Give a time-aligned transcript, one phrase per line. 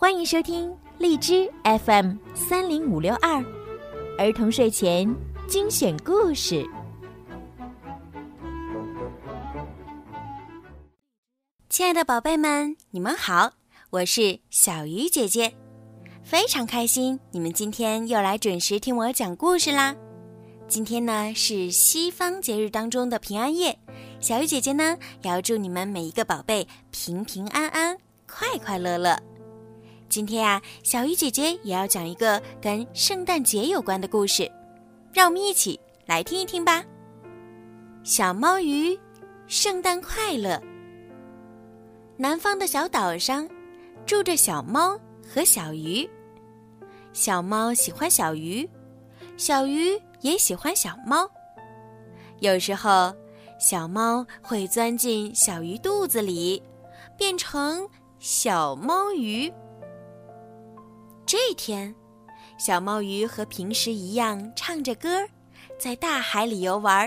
[0.00, 3.44] 欢迎收听荔枝 FM 三零五六二
[4.16, 5.12] 儿童睡前
[5.48, 6.64] 精选故事。
[11.68, 13.50] 亲爱的宝贝们，你们好，
[13.90, 15.52] 我是小鱼姐姐，
[16.22, 19.96] 非常开心你们今天又来准时听我讲故事啦。
[20.68, 23.76] 今天呢是西方节日当中的平安夜，
[24.20, 29.20] 小鱼姐姐呢也要祝你们每一个宝贝平平安安、快快乐乐。
[30.18, 34.50] 今天呀，小鱼姐姐也要讲一个跟圣诞节有关的故事，
[35.12, 36.84] 让我们一起来听一听吧。
[38.02, 38.98] 小猫鱼，
[39.46, 40.60] 圣诞快乐！
[42.16, 43.48] 南方的小岛上，
[44.04, 46.10] 住着小猫和小鱼。
[47.12, 48.68] 小猫喜欢小鱼，
[49.36, 51.30] 小鱼也喜欢小猫。
[52.40, 53.14] 有时候，
[53.60, 56.60] 小猫会钻进小鱼肚子里，
[57.16, 57.88] 变成
[58.18, 59.48] 小猫鱼。
[61.28, 61.94] 这天，
[62.56, 65.28] 小猫鱼和平时一样唱着歌，
[65.78, 67.06] 在大海里游玩。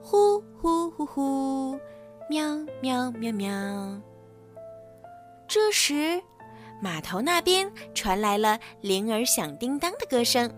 [0.00, 1.76] 呼呼呼呼，
[2.30, 4.00] 喵喵喵喵。
[5.48, 6.22] 这时，
[6.80, 10.48] 码头那边传来了铃儿响叮当的歌声。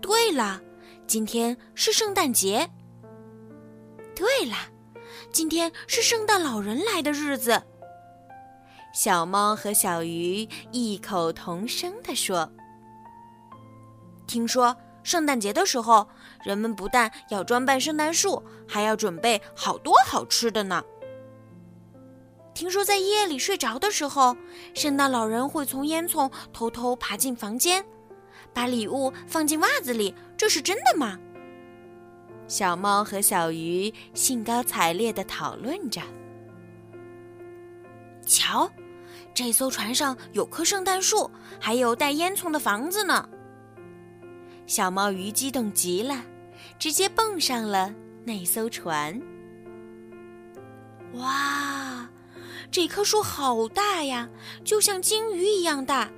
[0.00, 0.62] 对了，
[1.08, 2.70] 今天是圣诞节。
[4.14, 4.54] 对了，
[5.32, 7.60] 今天是圣诞老人来的日子。
[8.92, 12.50] 小猫和小鱼异口同声地说
[14.26, 16.08] ：“听说圣诞节的时候，
[16.44, 20.82] 人们不但要装扮圣诞树，还要准备好多好吃的呢。
[22.52, 24.36] 听说在夜里睡着的时候，
[24.74, 27.84] 圣诞老人会从烟囱偷偷爬进房间，
[28.52, 31.16] 把礼物放进袜子里，这是真的吗？”
[32.48, 36.02] 小猫和小鱼兴高采烈地讨论着。
[38.26, 38.70] 瞧，
[39.32, 43.28] 这艘船上有棵圣诞树，还有带烟囱的房子呢。
[44.66, 46.22] 小猫鱼激动极了，
[46.78, 49.20] 直接蹦上了那艘船。
[51.14, 52.08] 哇，
[52.70, 54.28] 这棵树好大呀，
[54.64, 56.08] 就像鲸鱼一样大，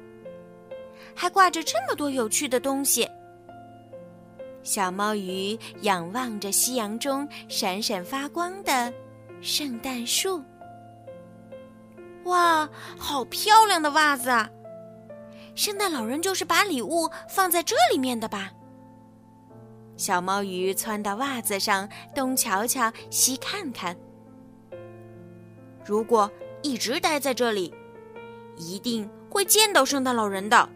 [1.15, 3.09] 还挂着这么多有趣的东西。
[4.63, 8.93] 小猫鱼仰望着夕阳中闪闪发光的
[9.41, 10.43] 圣诞树。
[12.25, 12.69] 哇，
[12.99, 14.49] 好漂亮的袜子啊！
[15.55, 18.51] 圣诞老人就是把礼物放在这里面的吧？
[19.97, 23.97] 小猫鱼窜到袜子上，东瞧瞧，西看看。
[25.85, 26.31] 如果
[26.63, 27.75] 一直待在这里，
[28.57, 30.69] 一定会见到圣诞老人的。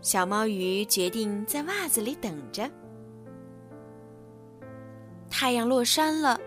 [0.00, 2.70] 小猫鱼决定在袜子里等着。
[5.30, 6.38] 太阳落山了，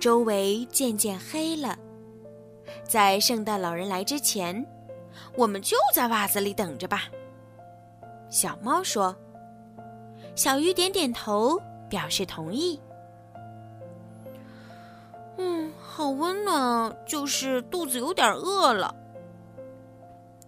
[0.00, 1.78] 周围渐渐黑了。
[2.84, 4.66] 在圣诞老人来之前，
[5.36, 7.02] 我们就在袜子里等着吧。
[8.28, 9.14] 小猫说。
[10.34, 12.80] 小鱼点点头，表示同意。
[15.36, 18.92] 嗯，好温暖啊，就是肚子有点饿了。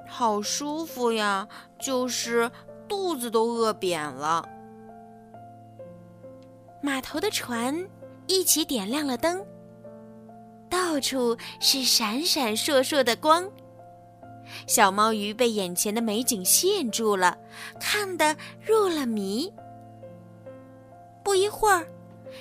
[0.08, 1.46] 好舒服呀，
[1.78, 2.50] 就是
[2.88, 4.48] 肚子都饿扁了。
[6.80, 7.88] 码头的船
[8.26, 9.46] 一起点亮了灯。
[10.68, 13.50] 到处是闪闪烁烁的光，
[14.66, 17.36] 小猫鱼被眼前的美景吸引住了，
[17.80, 19.52] 看得入了迷。
[21.22, 21.86] 不一会儿，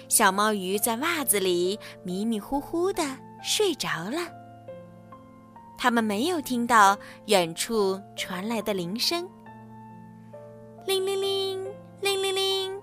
[0.08, 3.04] 小猫鱼在袜子里迷迷糊糊的
[3.44, 4.20] 睡着了。
[5.78, 9.28] 他们没有听到远处传来的铃声，
[10.86, 11.66] 铃铃铃，
[12.02, 12.82] 铃铃铃，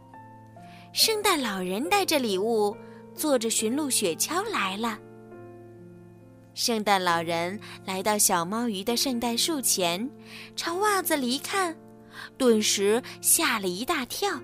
[0.92, 2.76] 圣诞老人带着礼物，
[3.14, 4.98] 坐着驯鹿雪橇来了。
[6.55, 10.11] 圣诞老人来到小猫鱼的圣诞树前，
[10.55, 11.77] 朝袜子里一看，
[12.37, 14.39] 顿时吓了一大跳。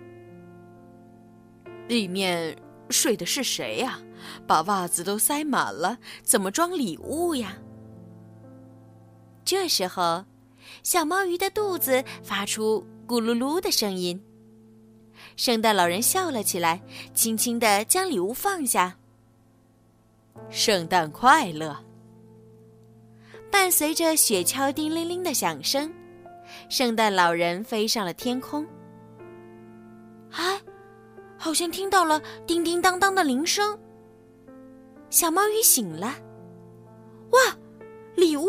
[1.86, 2.56] 里面
[2.88, 4.00] 睡的是谁呀？
[4.46, 7.58] 把袜子都塞满了，怎么装礼物呀？
[9.44, 10.24] 这时候，
[10.82, 14.22] 小猫鱼的肚子发出咕噜噜的声音。
[15.36, 16.80] 圣诞老人笑了起来，
[17.12, 18.96] 轻轻地将礼物放下。
[20.48, 21.84] 圣诞快乐！
[23.50, 25.92] 伴随着雪橇叮铃铃的响声，
[26.68, 28.66] 圣诞老人飞上了天空。
[30.32, 30.60] 哎，
[31.36, 33.78] 好像听到了叮叮当当的铃声。
[35.10, 36.14] 小猫鱼醒了，
[37.30, 37.40] 哇，
[38.14, 38.48] 礼物！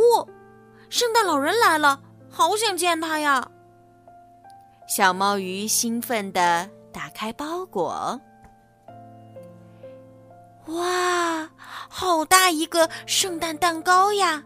[0.89, 3.49] 圣诞老人来了，好想见他呀！
[4.87, 8.19] 小猫鱼兴奋地打开包裹，
[10.65, 11.49] 哇，
[11.87, 14.43] 好大一个圣诞蛋糕呀！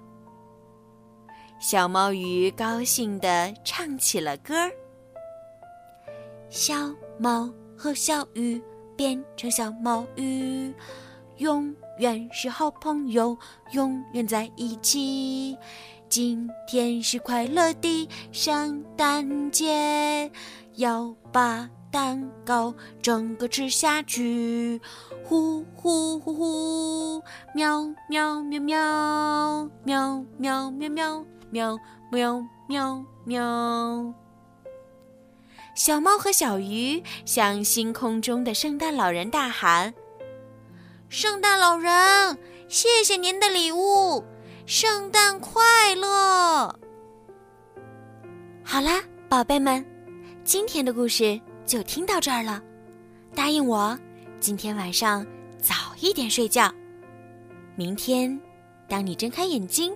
[1.64, 4.70] 小毛鱼高兴地唱起了歌儿。
[6.50, 6.76] 小
[7.18, 8.62] 猫和小鱼
[8.98, 10.74] 变成小毛鱼，
[11.38, 13.38] 永远是好朋友，
[13.72, 15.58] 永远在一起。
[16.10, 20.30] 今天是快乐的圣诞节，
[20.74, 24.82] 要把蛋糕整个吃下去。
[25.24, 27.24] 呼呼呼呼，
[27.56, 31.26] 喵喵喵喵，喵喵喵喵。
[31.54, 31.78] 喵
[32.10, 34.12] 喵喵喵！
[35.76, 39.94] 小猫和小鱼向星空中的圣诞老人大喊
[41.10, 42.36] ：“圣诞老人，
[42.68, 44.26] 谢谢您的礼物，
[44.66, 46.76] 圣诞快乐！”
[48.66, 49.86] 好啦，宝贝们，
[50.44, 52.64] 今天的故事就听到这儿了。
[53.36, 53.96] 答应我，
[54.40, 55.24] 今天晚上
[55.62, 56.74] 早一点睡觉。
[57.76, 58.42] 明天，
[58.88, 59.96] 当你睁开眼睛。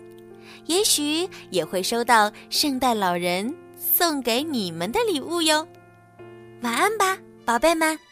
[0.65, 5.67] 也许也会收到圣诞老人送给你们的礼物哟。
[6.61, 8.06] 晚安吧，宝贝们。